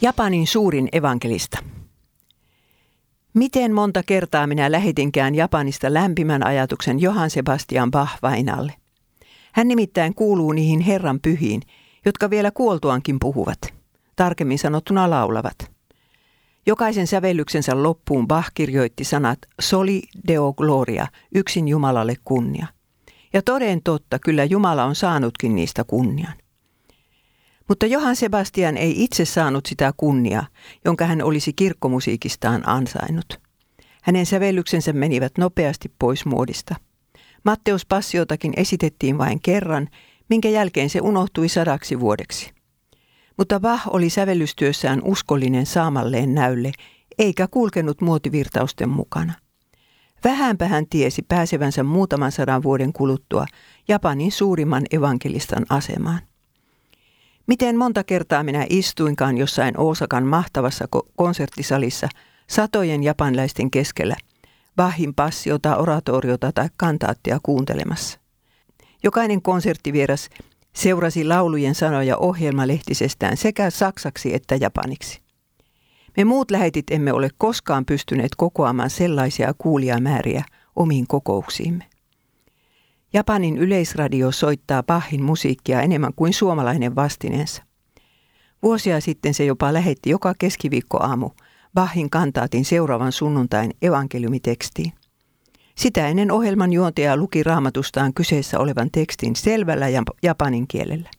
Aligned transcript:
Japanin 0.00 0.46
suurin 0.46 0.88
evankelista. 0.92 1.58
Miten 3.34 3.74
monta 3.74 4.02
kertaa 4.02 4.46
minä 4.46 4.72
lähetinkään 4.72 5.34
Japanista 5.34 5.94
lämpimän 5.94 6.46
ajatuksen 6.46 7.00
Johann 7.00 7.30
Sebastian 7.30 7.90
Bach 7.90 8.12
vainalle. 8.22 8.72
Hän 9.52 9.68
nimittäin 9.68 10.14
kuuluu 10.14 10.52
niihin 10.52 10.80
Herran 10.80 11.20
pyhiin, 11.20 11.62
jotka 12.04 12.30
vielä 12.30 12.50
kuoltuankin 12.50 13.18
puhuvat, 13.20 13.58
tarkemmin 14.16 14.58
sanottuna 14.58 15.10
laulavat. 15.10 15.70
Jokaisen 16.66 17.06
sävellyksensä 17.06 17.82
loppuun 17.82 18.28
Bach 18.28 18.50
kirjoitti 18.54 19.04
sanat 19.04 19.38
Soli 19.60 20.02
Deo 20.28 20.52
Gloria, 20.52 21.06
yksin 21.34 21.68
Jumalalle 21.68 22.14
kunnia. 22.24 22.66
Ja 23.32 23.42
toden 23.42 23.82
totta, 23.82 24.18
kyllä 24.18 24.44
Jumala 24.44 24.84
on 24.84 24.94
saanutkin 24.94 25.54
niistä 25.54 25.84
kunnian. 25.84 26.34
Mutta 27.68 27.86
Johan 27.86 28.16
Sebastian 28.16 28.76
ei 28.76 29.04
itse 29.04 29.24
saanut 29.24 29.66
sitä 29.66 29.92
kunniaa, 29.96 30.46
jonka 30.84 31.06
hän 31.06 31.22
olisi 31.22 31.52
kirkkomusiikistaan 31.52 32.68
ansainnut. 32.68 33.40
Hänen 34.02 34.26
sävellyksensä 34.26 34.92
menivät 34.92 35.32
nopeasti 35.38 35.92
pois 35.98 36.26
muodista. 36.26 36.74
Matteus 37.44 37.86
Passiotakin 37.86 38.52
esitettiin 38.56 39.18
vain 39.18 39.40
kerran, 39.42 39.88
minkä 40.28 40.48
jälkeen 40.48 40.90
se 40.90 41.00
unohtui 41.00 41.48
sadaksi 41.48 42.00
vuodeksi. 42.00 42.52
Mutta 43.36 43.60
Bach 43.60 43.88
oli 43.88 44.10
sävellystyössään 44.10 45.02
uskollinen 45.04 45.66
saamalleen 45.66 46.34
näylle, 46.34 46.72
eikä 47.18 47.48
kulkenut 47.50 48.00
muotivirtausten 48.00 48.88
mukana. 48.88 49.32
Vähänpä 50.24 50.68
hän 50.68 50.86
tiesi 50.90 51.22
pääsevänsä 51.22 51.82
muutaman 51.82 52.32
sadan 52.32 52.62
vuoden 52.62 52.92
kuluttua 52.92 53.46
Japanin 53.88 54.32
suurimman 54.32 54.82
evankelistan 54.90 55.66
asemaan. 55.68 56.20
Miten 57.48 57.76
monta 57.76 58.04
kertaa 58.04 58.42
minä 58.42 58.66
istuinkaan 58.70 59.38
jossain 59.38 59.80
Oosakan 59.80 60.24
mahtavassa 60.24 60.84
konserttisalissa 61.16 62.08
satojen 62.46 63.02
japanlaisten 63.02 63.70
keskellä, 63.70 64.16
Bahin 64.76 65.14
passiota, 65.14 65.76
oratoriota 65.76 66.52
tai 66.52 66.68
kantaattia 66.76 67.38
kuuntelemassa. 67.42 68.18
Jokainen 69.02 69.42
konserttivieras 69.42 70.28
seurasi 70.72 71.24
laulujen 71.24 71.74
sanoja 71.74 72.16
ohjelmalehtisestään 72.16 73.36
sekä 73.36 73.70
saksaksi 73.70 74.34
että 74.34 74.56
japaniksi. 74.56 75.20
Me 76.16 76.24
muut 76.24 76.50
lähetit 76.50 76.90
emme 76.90 77.12
ole 77.12 77.28
koskaan 77.38 77.84
pystyneet 77.84 78.34
kokoamaan 78.36 78.90
sellaisia 78.90 79.54
kuulijamääriä 79.58 80.44
omiin 80.76 81.06
kokouksiimme. 81.06 81.84
Japanin 83.12 83.58
yleisradio 83.58 84.32
soittaa 84.32 84.82
Bachin 84.82 85.22
musiikkia 85.22 85.82
enemmän 85.82 86.14
kuin 86.16 86.32
suomalainen 86.32 86.96
vastineensa. 86.96 87.62
Vuosia 88.62 89.00
sitten 89.00 89.34
se 89.34 89.44
jopa 89.44 89.72
lähetti 89.72 90.10
joka 90.10 90.34
keskiviikkoaamu 90.38 91.30
Bachin 91.74 92.10
kantaatin 92.10 92.64
seuraavan 92.64 93.12
sunnuntain 93.12 93.70
evankeliumitekstiin. 93.82 94.92
Sitä 95.76 96.08
ennen 96.08 96.30
ohjelman 96.30 96.72
juontaja 96.72 97.16
luki 97.16 97.42
raamatustaan 97.42 98.14
kyseessä 98.14 98.58
olevan 98.58 98.90
tekstin 98.92 99.36
selvällä 99.36 99.86
japanin 100.22 100.68
kielellä. 100.68 101.10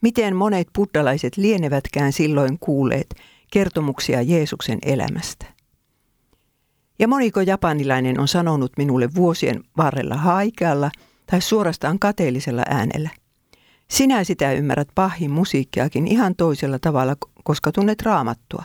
Miten 0.00 0.36
monet 0.36 0.68
buddalaiset 0.74 1.36
lienevätkään 1.36 2.12
silloin 2.12 2.58
kuulleet 2.58 3.14
kertomuksia 3.52 4.22
Jeesuksen 4.22 4.78
elämästä. 4.82 5.55
Ja 6.98 7.08
moniko 7.08 7.40
japanilainen 7.40 8.20
on 8.20 8.28
sanonut 8.28 8.72
minulle 8.76 9.14
vuosien 9.14 9.64
varrella 9.76 10.16
haikealla 10.16 10.90
tai 11.30 11.40
suorastaan 11.40 11.98
kateellisella 11.98 12.62
äänellä. 12.68 13.10
Sinä 13.90 14.24
sitä 14.24 14.52
ymmärrät 14.52 14.88
pahin 14.94 15.30
musiikkiakin 15.30 16.06
ihan 16.06 16.36
toisella 16.36 16.78
tavalla, 16.78 17.16
koska 17.44 17.72
tunnet 17.72 18.02
raamattua. 18.02 18.64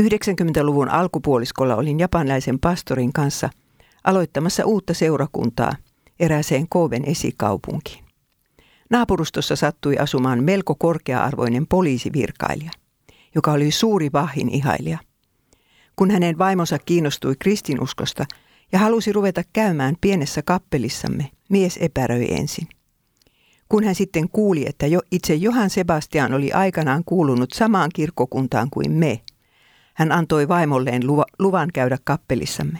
90-luvun 0.00 0.88
alkupuoliskolla 0.88 1.76
olin 1.76 2.00
japanilaisen 2.00 2.58
pastorin 2.58 3.12
kanssa 3.12 3.50
aloittamassa 4.04 4.64
uutta 4.64 4.94
seurakuntaa 4.94 5.72
erääseen 6.20 6.68
Kooben 6.68 7.04
esikaupunkiin. 7.04 8.04
Naapurustossa 8.90 9.56
sattui 9.56 9.98
asumaan 9.98 10.44
melko 10.44 10.74
korkea-arvoinen 10.74 11.66
poliisivirkailija, 11.66 12.70
joka 13.34 13.52
oli 13.52 13.70
suuri 13.70 14.10
vahin 14.12 14.48
ihailija 14.48 14.98
kun 15.98 16.10
hänen 16.10 16.38
vaimonsa 16.38 16.78
kiinnostui 16.78 17.34
kristinuskosta 17.38 18.26
ja 18.72 18.78
halusi 18.78 19.12
ruveta 19.12 19.42
käymään 19.52 19.96
pienessä 20.00 20.42
kappelissamme, 20.42 21.30
mies 21.48 21.78
epäröi 21.80 22.26
ensin. 22.30 22.68
Kun 23.68 23.84
hän 23.84 23.94
sitten 23.94 24.28
kuuli, 24.28 24.64
että 24.68 24.86
jo 24.86 25.00
itse 25.10 25.34
Johan 25.34 25.70
Sebastian 25.70 26.34
oli 26.34 26.52
aikanaan 26.52 27.02
kuulunut 27.06 27.52
samaan 27.52 27.90
kirkkokuntaan 27.94 28.70
kuin 28.70 28.92
me, 28.92 29.20
hän 29.94 30.12
antoi 30.12 30.48
vaimolleen 30.48 31.02
luvan 31.38 31.68
käydä 31.74 31.98
kappelissamme. 32.04 32.78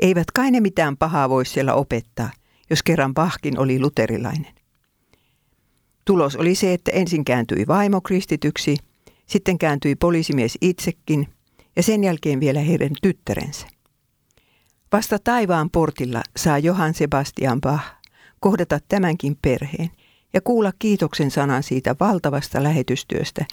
Eivät 0.00 0.30
kai 0.30 0.50
ne 0.50 0.60
mitään 0.60 0.96
pahaa 0.96 1.28
voi 1.28 1.46
siellä 1.46 1.74
opettaa, 1.74 2.30
jos 2.70 2.82
kerran 2.82 3.14
Bahkin 3.14 3.58
oli 3.58 3.80
luterilainen. 3.80 4.54
Tulos 6.04 6.36
oli 6.36 6.54
se, 6.54 6.74
että 6.74 6.90
ensin 6.92 7.24
kääntyi 7.24 7.66
vaimo 7.66 8.00
kristityksi, 8.00 8.76
sitten 9.26 9.58
kääntyi 9.58 9.94
poliisimies 9.96 10.58
itsekin 10.60 11.33
ja 11.76 11.82
sen 11.82 12.04
jälkeen 12.04 12.40
vielä 12.40 12.60
heidän 12.60 12.90
tyttärensä. 13.02 13.66
Vasta 14.92 15.18
taivaan 15.18 15.70
portilla 15.70 16.22
saa 16.36 16.58
Johann 16.58 16.94
Sebastian 16.94 17.60
Bach 17.60 17.84
kohdata 18.40 18.78
tämänkin 18.88 19.36
perheen 19.42 19.90
ja 20.34 20.40
kuulla 20.40 20.72
kiitoksen 20.78 21.30
sanan 21.30 21.62
siitä 21.62 21.96
valtavasta 22.00 22.62
lähetystyöstä, 22.62 23.44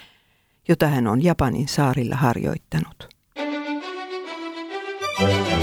jota 0.68 0.88
hän 0.88 1.08
on 1.08 1.24
Japanin 1.24 1.68
saarilla 1.68 2.16
harjoittanut. 2.16 3.12
Thank 5.22 5.52
you. 5.52 5.61